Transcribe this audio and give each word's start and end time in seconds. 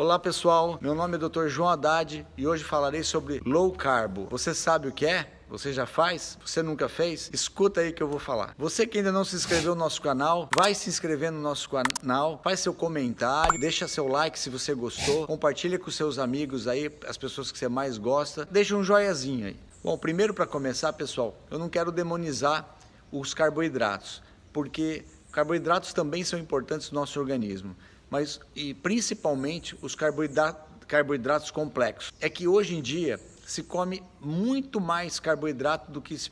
Olá 0.00 0.18
pessoal, 0.18 0.78
meu 0.80 0.94
nome 0.94 1.16
é 1.16 1.18
Dr. 1.18 1.48
João 1.48 1.68
Haddad 1.68 2.26
e 2.34 2.46
hoje 2.46 2.64
falarei 2.64 3.02
sobre 3.02 3.42
low 3.44 3.70
carb. 3.70 4.26
Você 4.30 4.54
sabe 4.54 4.88
o 4.88 4.92
que 4.92 5.04
é? 5.04 5.30
Você 5.46 5.74
já 5.74 5.84
faz? 5.84 6.38
Você 6.42 6.62
nunca 6.62 6.88
fez? 6.88 7.28
Escuta 7.34 7.82
aí 7.82 7.92
que 7.92 8.02
eu 8.02 8.08
vou 8.08 8.18
falar. 8.18 8.54
Você 8.56 8.86
que 8.86 8.96
ainda 8.96 9.12
não 9.12 9.26
se 9.26 9.36
inscreveu 9.36 9.74
no 9.74 9.78
nosso 9.82 10.00
canal, 10.00 10.48
vai 10.56 10.74
se 10.74 10.88
inscrever 10.88 11.30
no 11.30 11.38
nosso 11.38 11.68
canal, 11.68 12.40
faz 12.42 12.60
seu 12.60 12.72
comentário, 12.72 13.60
deixa 13.60 13.86
seu 13.86 14.08
like 14.08 14.38
se 14.38 14.48
você 14.48 14.72
gostou, 14.72 15.26
compartilha 15.26 15.78
com 15.78 15.90
seus 15.90 16.18
amigos 16.18 16.66
aí, 16.66 16.90
as 17.06 17.18
pessoas 17.18 17.52
que 17.52 17.58
você 17.58 17.68
mais 17.68 17.98
gosta, 17.98 18.48
deixa 18.50 18.74
um 18.74 18.82
joiazinho 18.82 19.48
aí. 19.48 19.60
Bom, 19.84 19.98
primeiro 19.98 20.32
para 20.32 20.46
começar, 20.46 20.94
pessoal, 20.94 21.36
eu 21.50 21.58
não 21.58 21.68
quero 21.68 21.92
demonizar 21.92 22.74
os 23.12 23.34
carboidratos, 23.34 24.22
porque 24.50 25.04
carboidratos 25.30 25.92
também 25.92 26.24
são 26.24 26.38
importantes 26.38 26.90
no 26.90 26.98
nosso 26.98 27.20
organismo 27.20 27.76
mas 28.10 28.40
e 28.54 28.74
principalmente 28.74 29.76
os 29.80 29.94
carboidratos, 29.94 30.68
carboidratos 30.86 31.50
complexos. 31.50 32.12
É 32.20 32.28
que 32.28 32.48
hoje 32.48 32.74
em 32.76 32.82
dia 32.82 33.20
se 33.46 33.62
come 33.62 34.02
muito 34.20 34.80
mais 34.80 35.18
carboidrato 35.18 35.90
do 35.90 36.00
que 36.00 36.16
se 36.18 36.30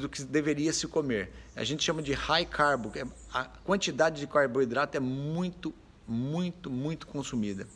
do 0.00 0.08
que 0.08 0.22
deveria 0.24 0.72
se 0.72 0.86
comer. 0.86 1.30
A 1.54 1.64
gente 1.64 1.82
chama 1.82 2.02
de 2.02 2.12
high 2.12 2.46
carb, 2.46 2.94
é, 2.96 3.06
a 3.32 3.44
quantidade 3.44 4.20
de 4.20 4.26
carboidrato 4.26 4.96
é 4.96 5.00
muito, 5.00 5.74
muito, 6.06 6.70
muito 6.70 7.06
consumida. 7.06 7.66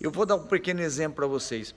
Eu 0.00 0.10
vou 0.10 0.24
dar 0.24 0.36
um 0.36 0.46
pequeno 0.46 0.80
exemplo 0.80 1.16
para 1.16 1.26
vocês. 1.26 1.74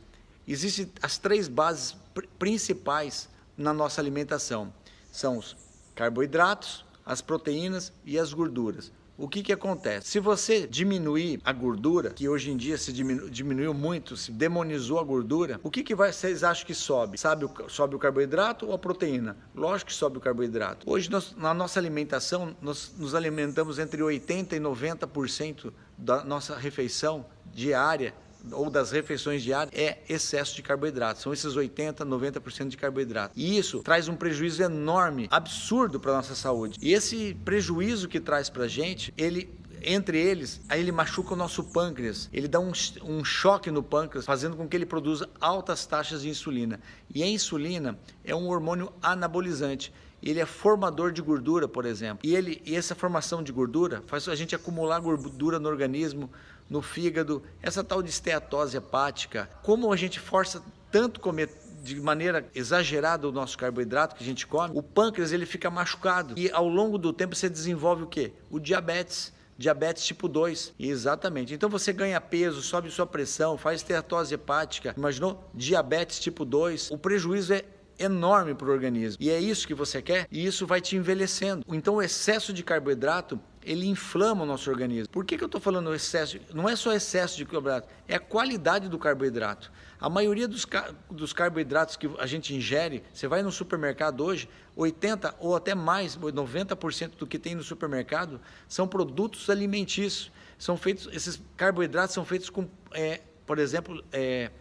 Existem 0.47 0.91
as 1.01 1.17
três 1.17 1.47
bases 1.47 1.95
principais 2.37 3.29
na 3.57 3.73
nossa 3.73 4.01
alimentação. 4.01 4.73
São 5.11 5.37
os 5.37 5.55
carboidratos, 5.95 6.85
as 7.05 7.21
proteínas 7.21 7.91
e 8.05 8.17
as 8.17 8.33
gorduras. 8.33 8.91
O 9.15 9.27
que, 9.27 9.43
que 9.43 9.53
acontece? 9.53 10.07
Se 10.09 10.19
você 10.19 10.65
diminuir 10.65 11.39
a 11.45 11.53
gordura, 11.53 12.09
que 12.09 12.27
hoje 12.27 12.49
em 12.49 12.57
dia 12.57 12.77
se 12.79 12.91
diminu 12.91 13.29
diminuiu 13.29 13.73
muito, 13.73 14.17
se 14.17 14.31
demonizou 14.31 14.99
a 14.99 15.03
gordura, 15.03 15.59
o 15.61 15.69
que, 15.69 15.83
que 15.83 15.93
vai, 15.93 16.11
vocês 16.11 16.43
acham 16.43 16.65
que 16.65 16.73
sobe? 16.73 17.17
Sabe, 17.17 17.47
sobe 17.67 17.95
o 17.95 17.99
carboidrato 17.99 18.65
ou 18.65 18.73
a 18.73 18.77
proteína? 18.77 19.37
Lógico 19.53 19.91
que 19.91 19.95
sobe 19.95 20.17
o 20.17 20.21
carboidrato. 20.21 20.89
Hoje, 20.89 21.11
nós, 21.11 21.35
na 21.37 21.53
nossa 21.53 21.79
alimentação, 21.79 22.55
nós 22.59 22.91
nos 22.97 23.13
alimentamos 23.13 23.77
entre 23.77 24.01
80% 24.01 24.53
e 24.53 24.59
90% 24.59 25.71
da 25.95 26.23
nossa 26.23 26.57
refeição 26.57 27.23
diária 27.53 28.15
ou 28.51 28.69
das 28.69 28.91
refeições 28.91 29.41
diárias 29.41 29.73
é 29.73 29.99
excesso 30.09 30.55
de 30.55 30.61
carboidrato. 30.61 31.21
São 31.21 31.33
esses 31.33 31.55
80, 31.55 32.05
90% 32.05 32.67
de 32.67 32.77
carboidrato. 32.77 33.33
E 33.35 33.57
isso 33.57 33.79
traz 33.79 34.07
um 34.07 34.15
prejuízo 34.15 34.61
enorme, 34.63 35.27
absurdo 35.31 35.99
para 35.99 36.11
a 36.11 36.15
nossa 36.15 36.35
saúde. 36.35 36.79
E 36.81 36.93
esse 36.93 37.35
prejuízo 37.45 38.07
que 38.07 38.19
traz 38.19 38.49
para 38.49 38.65
a 38.65 38.67
gente, 38.67 39.13
ele 39.17 39.49
entre 39.85 40.17
eles, 40.17 40.61
aí 40.69 40.79
ele 40.79 40.91
machuca 40.91 41.33
o 41.33 41.35
nosso 41.35 41.61
pâncreas, 41.61 42.29
ele 42.31 42.47
dá 42.47 42.57
um, 42.59 42.71
um, 43.03 43.23
choque 43.23 43.69
no 43.69 43.83
pâncreas, 43.83 44.25
fazendo 44.25 44.55
com 44.55 44.65
que 44.65 44.77
ele 44.77 44.85
produza 44.85 45.29
altas 45.41 45.85
taxas 45.85 46.21
de 46.21 46.29
insulina. 46.29 46.79
E 47.13 47.21
a 47.21 47.27
insulina 47.27 47.99
é 48.23 48.33
um 48.33 48.47
hormônio 48.47 48.93
anabolizante. 49.01 49.93
Ele 50.29 50.39
é 50.39 50.45
formador 50.45 51.11
de 51.11 51.21
gordura, 51.21 51.67
por 51.67 51.85
exemplo. 51.85 52.19
E, 52.27 52.35
ele, 52.35 52.61
e 52.65 52.75
essa 52.75 52.95
formação 52.95 53.43
de 53.43 53.51
gordura 53.51 54.01
faz 54.07 54.27
a 54.27 54.35
gente 54.35 54.55
acumular 54.55 54.99
gordura 54.99 55.59
no 55.59 55.69
organismo, 55.69 56.29
no 56.69 56.81
fígado, 56.81 57.43
essa 57.61 57.83
tal 57.83 58.01
de 58.01 58.09
esteatose 58.09 58.77
hepática. 58.77 59.49
Como 59.61 59.91
a 59.91 59.97
gente 59.97 60.19
força 60.19 60.63
tanto 60.91 61.19
comer 61.19 61.49
de 61.83 61.99
maneira 61.99 62.49
exagerada 62.55 63.27
o 63.27 63.31
nosso 63.31 63.57
carboidrato 63.57 64.15
que 64.15 64.23
a 64.23 64.25
gente 64.25 64.47
come, 64.47 64.77
o 64.77 64.81
pâncreas 64.81 65.33
ele 65.33 65.45
fica 65.45 65.69
machucado 65.69 66.33
e 66.37 66.49
ao 66.49 66.67
longo 66.67 66.97
do 66.97 67.11
tempo 67.11 67.35
você 67.35 67.49
desenvolve 67.49 68.03
o 68.03 68.07
que? 68.07 68.31
O 68.49 68.57
diabetes 68.57 69.33
diabetes 69.57 70.03
tipo 70.05 70.27
2. 70.27 70.73
Exatamente. 70.79 71.53
Então 71.53 71.69
você 71.69 71.93
ganha 71.93 72.19
peso, 72.19 72.61
sobe 72.61 72.89
sua 72.89 73.05
pressão, 73.05 73.57
faz 73.57 73.81
esteatose 73.81 74.33
hepática. 74.33 74.93
Imaginou? 74.97 75.49
Diabetes 75.53 76.19
tipo 76.19 76.43
2. 76.43 76.91
O 76.91 76.97
prejuízo 76.97 77.53
é 77.53 77.63
enorme 78.03 78.53
para 78.53 78.67
o 78.67 78.71
organismo. 78.71 79.17
E 79.21 79.29
é 79.29 79.39
isso 79.39 79.67
que 79.67 79.73
você 79.73 80.01
quer? 80.01 80.27
E 80.31 80.45
isso 80.45 80.65
vai 80.67 80.81
te 80.81 80.95
envelhecendo. 80.95 81.65
Então 81.67 81.95
o 81.95 82.01
excesso 82.01 82.53
de 82.53 82.63
carboidrato 82.63 83.39
ele 83.65 83.87
inflama 83.87 84.43
o 84.43 84.45
nosso 84.45 84.69
organismo. 84.69 85.09
Por 85.09 85.25
que, 85.25 85.37
que 85.37 85.43
eu 85.43 85.47
estou 85.47 85.61
falando 85.61 85.93
excesso? 85.93 86.37
Não 86.53 86.67
é 86.67 86.75
só 86.75 86.91
excesso 86.93 87.37
de 87.37 87.45
carboidrato, 87.45 87.87
é 88.07 88.15
a 88.15 88.19
qualidade 88.19 88.89
do 88.89 88.99
carboidrato. 88.99 89.71
A 89.99 90.09
maioria 90.09 90.47
dos, 90.47 90.67
dos 91.09 91.31
carboidratos 91.31 91.95
que 91.95 92.09
a 92.19 92.25
gente 92.25 92.53
ingere, 92.53 93.03
você 93.13 93.27
vai 93.27 93.41
no 93.41 93.51
supermercado 93.51 94.21
hoje, 94.21 94.49
80% 94.77 95.33
ou 95.39 95.55
até 95.55 95.73
mais, 95.73 96.17
90% 96.17 97.11
do 97.17 97.25
que 97.25 97.39
tem 97.39 97.55
no 97.55 97.63
supermercado 97.63 98.39
são 98.67 98.87
produtos 98.87 99.49
alimentícios. 99.49 100.31
São 100.57 100.77
feitos, 100.77 101.09
esses 101.13 101.41
carboidratos 101.57 102.13
são 102.13 102.25
feitos 102.25 102.49
com, 102.49 102.67
é, 102.91 103.21
por 103.45 103.59
exemplo, 103.59 104.03
é, 104.11 104.51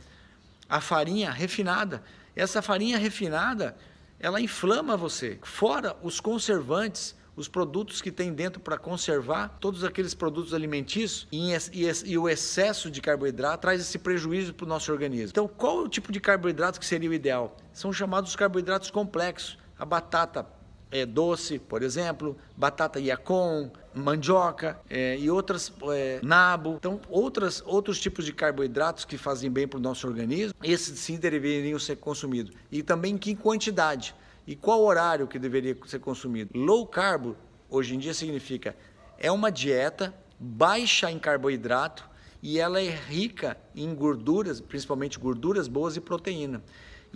a 0.69 0.81
farinha 0.81 1.31
refinada. 1.31 2.03
Essa 2.35 2.63
farinha 2.63 2.99
refinada, 2.99 3.77
ela 4.19 4.41
inflama 4.41 4.97
você. 4.97 5.39
Fora 5.43 5.97
os 6.03 6.21
conservantes, 6.21 7.15
os 7.35 7.49
produtos 7.49 8.01
que 8.01 8.11
tem 8.11 8.33
dentro 8.33 8.61
para 8.61 8.77
conservar, 8.77 9.57
todos 9.61 9.85
aqueles 9.85 10.15
produtos 10.15 10.53
alimentícios 10.53 11.27
e, 11.33 11.53
e, 11.73 12.11
e, 12.13 12.19
o 12.19 12.29
excesso 12.29 12.91
de 12.91 13.01
carboidrato 13.01 13.63
traz 13.63 13.81
esse 13.81 13.99
prejuízo 13.99 14.53
para 14.53 14.65
o 14.65 14.69
nosso 14.69 14.93
organismo. 14.93 15.31
Então, 15.31 15.49
qual 15.49 15.79
o 15.79 15.89
tipo 15.89 16.13
de 16.13 16.21
carboidrato 16.21 16.79
que 16.79 16.87
seria 16.87 17.09
o 17.09 17.15
ideal? 17.15 17.57
São 17.73 17.93
chamados 17.93 18.37
carboidratos 18.37 18.91
complexos. 18.91 19.59
A 19.79 19.85
batata 19.85 20.47
é, 20.93 21.07
doce, 21.07 21.59
por 21.59 21.83
exemplo, 21.83 22.37
batata 22.55 23.01
yacon, 23.01 23.71
mandioca 23.95 24.79
é, 24.89 25.19
e 25.19 25.31
outras, 25.31 25.73
é, 25.91 26.21
nabo. 26.23 26.75
Então, 26.79 27.01
outras, 27.09 27.63
outros 27.67 27.99
tipos 27.99 28.27
de 28.27 28.33
carboidratos 28.33 29.07
que 29.07 29.17
fazem 29.17 29.51
bem 29.51 29.67
para 29.67 29.79
o 29.79 29.81
nosso 29.81 30.07
organismo, 30.07 30.55
esses 30.63 30.99
sim 30.99 31.17
deveriam 31.17 31.79
ser 31.79 31.97
consumidos. 31.97 32.55
E 32.71 32.83
também 32.83 33.15
em 33.15 33.19
que 33.19 33.35
quantidade. 33.35 34.15
E 34.47 34.55
qual 34.55 34.83
horário 34.83 35.27
que 35.27 35.39
deveria 35.39 35.77
ser 35.87 35.99
consumido? 35.99 36.51
Low 36.55 36.87
carb, 36.87 37.35
hoje 37.71 37.95
em 37.95 37.99
dia, 37.99 38.13
significa 38.13 38.77
é 39.19 39.33
uma 39.33 39.51
dieta 39.51 40.15
baixa 40.39 41.11
em 41.11 41.19
carboidrato 41.19 42.11
e 42.43 42.59
ela 42.59 42.83
é 42.83 42.91
rica 42.91 43.57
em 43.75 43.95
gorduras, 43.95 44.61
principalmente 44.61 45.19
gorduras 45.19 45.69
boas 45.69 45.97
e 45.97 46.01
proteína. 46.01 46.63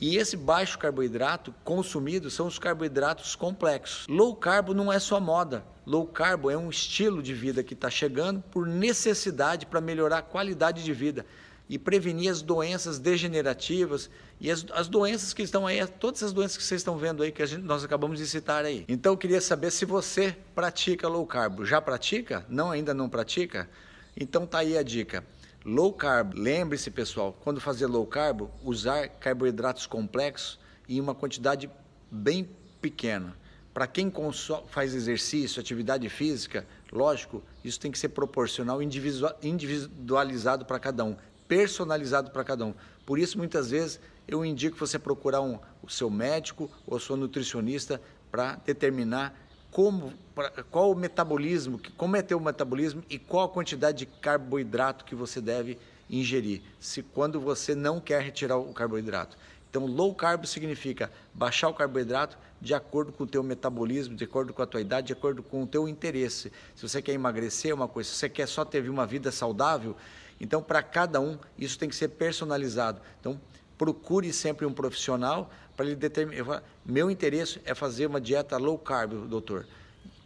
E 0.00 0.16
esse 0.16 0.36
baixo 0.36 0.78
carboidrato 0.78 1.54
consumido 1.64 2.30
são 2.30 2.46
os 2.46 2.58
carboidratos 2.58 3.34
complexos. 3.34 4.06
Low 4.08 4.34
carb 4.36 4.70
não 4.70 4.92
é 4.92 4.98
só 4.98 5.18
moda. 5.18 5.64
Low 5.86 6.06
carb 6.06 6.50
é 6.50 6.56
um 6.56 6.68
estilo 6.68 7.22
de 7.22 7.32
vida 7.32 7.62
que 7.62 7.74
está 7.74 7.88
chegando 7.88 8.42
por 8.50 8.66
necessidade 8.66 9.66
para 9.66 9.80
melhorar 9.80 10.18
a 10.18 10.22
qualidade 10.22 10.84
de 10.84 10.92
vida 10.92 11.24
e 11.68 11.78
prevenir 11.78 12.30
as 12.30 12.42
doenças 12.42 12.98
degenerativas 12.98 14.08
e 14.40 14.50
as, 14.50 14.64
as, 14.72 14.86
doenças 14.86 15.32
que 15.32 15.42
estão 15.42 15.66
aí, 15.66 15.84
todas 15.86 16.22
as 16.22 16.32
doenças 16.32 16.56
que 16.56 16.62
vocês 16.62 16.80
estão 16.80 16.96
vendo 16.96 17.22
aí, 17.22 17.32
que 17.32 17.44
gente, 17.46 17.62
nós 17.62 17.82
acabamos 17.82 18.18
de 18.18 18.26
citar 18.26 18.64
aí. 18.64 18.84
Então 18.86 19.12
eu 19.12 19.16
queria 19.16 19.40
saber 19.40 19.70
se 19.72 19.84
você 19.84 20.36
pratica 20.54 21.08
low 21.08 21.26
carb. 21.26 21.64
Já 21.64 21.80
pratica? 21.80 22.44
Não, 22.48 22.70
ainda 22.70 22.92
não 22.92 23.08
pratica? 23.08 23.68
Então 24.18 24.46
tá 24.46 24.58
aí 24.58 24.78
a 24.78 24.82
dica. 24.82 25.24
Low 25.68 25.92
carb, 25.92 26.34
lembre-se 26.34 26.92
pessoal, 26.92 27.36
quando 27.42 27.60
fazer 27.60 27.86
low 27.86 28.06
carb, 28.06 28.48
usar 28.62 29.08
carboidratos 29.08 29.84
complexos 29.84 30.60
em 30.88 31.00
uma 31.00 31.12
quantidade 31.12 31.68
bem 32.08 32.48
pequena. 32.80 33.36
Para 33.74 33.88
quem 33.88 34.12
faz 34.68 34.94
exercício, 34.94 35.60
atividade 35.60 36.08
física, 36.08 36.64
lógico, 36.92 37.42
isso 37.64 37.80
tem 37.80 37.90
que 37.90 37.98
ser 37.98 38.10
proporcional, 38.10 38.78
individualizado 38.80 40.64
para 40.64 40.78
cada 40.78 41.02
um 41.02 41.16
personalizado 41.48 42.30
para 42.30 42.44
cada 42.44 42.64
um. 42.64 42.74
Por 43.04 43.18
isso, 43.18 43.38
muitas 43.38 43.70
vezes, 43.70 44.00
eu 44.26 44.44
indico 44.44 44.76
você 44.76 44.98
procurar 44.98 45.40
um, 45.40 45.58
o 45.82 45.88
seu 45.88 46.10
médico 46.10 46.70
ou 46.86 46.98
sua 46.98 47.16
nutricionista 47.16 48.00
para 48.30 48.56
determinar 48.56 49.34
como, 49.70 50.12
qual 50.70 50.90
o 50.90 50.94
metabolismo, 50.94 51.80
como 51.96 52.16
é 52.16 52.22
teu 52.22 52.40
metabolismo 52.40 53.02
e 53.10 53.18
qual 53.18 53.44
a 53.44 53.48
quantidade 53.48 53.98
de 53.98 54.06
carboidrato 54.06 55.04
que 55.04 55.14
você 55.14 55.40
deve 55.40 55.78
ingerir, 56.08 56.62
se 56.78 57.02
quando 57.02 57.40
você 57.40 57.74
não 57.74 58.00
quer 58.00 58.22
retirar 58.22 58.56
o 58.56 58.72
carboidrato. 58.72 59.36
Então, 59.68 59.84
low 59.84 60.14
carb 60.14 60.46
significa 60.46 61.10
baixar 61.34 61.68
o 61.68 61.74
carboidrato 61.74 62.38
de 62.60 62.72
acordo 62.72 63.12
com 63.12 63.24
o 63.24 63.26
teu 63.26 63.42
metabolismo, 63.42 64.16
de 64.16 64.24
acordo 64.24 64.54
com 64.54 64.62
a 64.62 64.66
tua 64.66 64.80
idade, 64.80 65.08
de 65.08 65.12
acordo 65.12 65.42
com 65.42 65.62
o 65.62 65.66
teu 65.66 65.86
interesse. 65.86 66.50
Se 66.74 66.88
você 66.88 67.02
quer 67.02 67.12
emagrecer, 67.12 67.72
é 67.72 67.74
uma 67.74 67.88
coisa. 67.88 68.08
Se 68.08 68.16
você 68.16 68.28
quer 68.28 68.48
só 68.48 68.64
ter 68.64 68.88
uma 68.88 69.06
vida 69.06 69.30
saudável, 69.30 69.94
então, 70.40 70.62
para 70.62 70.82
cada 70.82 71.20
um, 71.20 71.38
isso 71.58 71.78
tem 71.78 71.88
que 71.88 71.96
ser 71.96 72.08
personalizado. 72.08 73.00
Então, 73.20 73.40
procure 73.78 74.32
sempre 74.32 74.66
um 74.66 74.72
profissional 74.72 75.50
para 75.76 75.86
ele 75.86 75.94
determinar. 75.94 76.62
Meu 76.84 77.10
interesse 77.10 77.60
é 77.64 77.74
fazer 77.74 78.06
uma 78.06 78.20
dieta 78.20 78.56
low 78.56 78.78
carb, 78.78 79.12
doutor. 79.28 79.66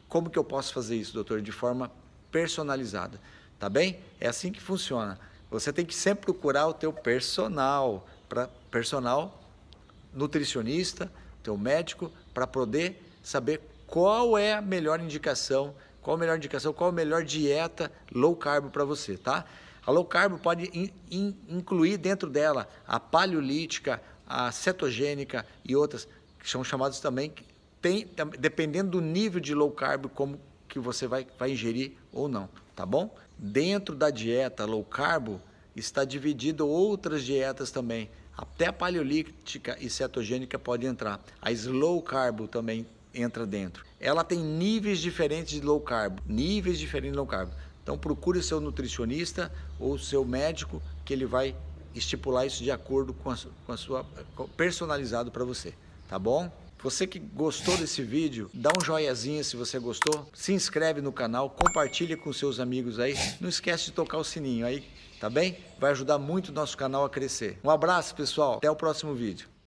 Como 0.09 0.31
que 0.31 0.39
eu 0.39 0.45
posso 0.45 0.73
fazer 0.73 0.97
isso, 0.97 1.13
doutor? 1.13 1.41
De 1.41 1.53
forma 1.53 1.91
personalizada. 2.31 3.21
Tá 3.59 3.69
bem? 3.69 4.01
É 4.21 4.29
assim 4.29 4.51
que 4.53 4.61
funciona. 4.61 5.19
Você 5.51 5.73
tem 5.73 5.85
que 5.85 5.95
sempre 5.95 6.27
procurar 6.27 6.67
o 6.69 6.73
teu 6.73 6.93
personal, 6.93 8.07
para 8.29 8.49
personal 8.71 9.41
nutricionista, 10.13 11.11
teu 11.43 11.57
médico, 11.57 12.11
para 12.33 12.47
poder 12.47 13.03
saber 13.23 13.61
qual 13.87 14.39
é 14.39 14.55
a 14.55 14.63
melhor 14.63 15.01
indicação, 15.01 15.75
qual 16.01 16.17
a 16.17 16.19
melhor 16.19 16.37
indicação, 16.37 16.73
qual 16.73 16.91
a 16.91 16.93
melhor 16.93 17.25
dieta 17.25 17.91
low 18.13 18.35
carb 18.37 18.71
para 18.71 18.85
você, 18.85 19.17
tá? 19.17 19.45
A 19.87 19.91
low 19.91 20.05
carb 20.05 20.39
pode 20.41 20.71
in, 20.73 20.91
in, 21.11 21.37
incluir 21.49 21.97
dentro 21.97 22.29
dela 22.29 22.69
a 22.87 23.01
paleolítica, 23.01 24.03
a 24.27 24.53
cetogênica 24.53 25.47
e 25.65 25.75
outras 25.75 26.07
que 26.39 26.49
são 26.49 26.63
chamadas 26.65 27.01
também 27.01 27.33
tem, 27.81 28.07
dependendo 28.39 28.93
do 28.93 29.01
nível 29.01 29.41
de 29.41 29.55
low 29.55 29.71
carb 29.71 30.07
como 30.09 30.39
que 30.69 30.79
você 30.79 31.07
vai, 31.07 31.27
vai 31.39 31.53
ingerir 31.53 31.93
ou 32.13 32.29
não, 32.29 32.49
tá 32.77 32.87
bom? 32.87 33.15
Dentro 33.37 33.95
da 33.95 34.11
dieta 34.11 34.65
low 34.65 34.85
carb 34.85 35.41
está 35.75 36.05
dividido 36.05 36.69
outras 36.69 37.25
dietas 37.25 37.71
também. 37.71 38.11
Até 38.37 38.67
a 38.67 38.73
paleolítica 38.73 39.77
e 39.81 39.91
cetogênica 39.91 40.59
pode 40.59 40.87
entrar. 40.87 41.21
A 41.43 41.51
slow 41.53 42.01
carb 42.03 42.47
também 42.49 42.87
entra 43.15 43.47
dentro. 43.47 43.85
Ela 43.99 44.25
tem 44.25 44.39
níveis 44.39 44.99
diferentes 44.99 45.53
de 45.53 45.61
low 45.61 45.81
carb, 45.81 46.19
níveis 46.27 46.79
diferentes 46.79 47.13
de 47.13 47.17
low 47.17 47.27
carb. 47.27 47.51
Então 47.83 47.99
procure 47.99 48.43
seu 48.43 48.61
nutricionista 48.61 49.53
ou 49.79 49.99
seu 49.99 50.25
médico 50.25 50.83
que 51.05 51.13
ele 51.13 51.27
vai 51.27 51.57
estipular 51.95 52.47
isso 52.47 52.63
de 52.63 52.71
acordo 52.71 53.13
com 53.13 53.31
a, 53.31 53.39
com 53.67 53.73
a 53.73 53.77
sua 53.77 54.05
personalizado 54.57 55.31
para 55.31 55.45
você, 55.45 55.75
tá 56.09 56.19
bom? 56.19 56.51
Você 56.83 57.07
que 57.07 57.19
gostou 57.19 57.77
desse 57.77 58.03
vídeo, 58.03 58.51
dá 58.55 58.71
um 58.71 58.83
joiazinho 58.83 59.45
se 59.45 59.55
você 59.55 59.79
gostou, 59.79 60.27
se 60.33 60.55
inscreve 60.55 61.03
no 61.03 61.13
canal, 61.13 61.51
compartilha 61.51 62.17
com 62.17 62.33
seus 62.33 62.59
amigos 62.59 62.99
aí, 62.99 63.15
não 63.39 63.51
esquece 63.51 63.87
de 63.87 63.93
tocar 63.93 64.17
o 64.17 64.25
sininho 64.25 64.65
aí, 64.65 64.83
tá 65.21 65.29
bem? 65.29 65.59
Vai 65.79 65.91
ajudar 65.91 66.19
muito 66.19 66.49
o 66.49 66.53
nosso 66.53 66.79
canal 66.79 67.05
a 67.05 67.11
crescer. 67.11 67.59
Um 67.63 67.69
abraço 67.69 68.15
pessoal, 68.15 68.57
até 68.57 68.71
o 68.71 68.77
próximo 68.77 69.15
vídeo. 69.15 69.51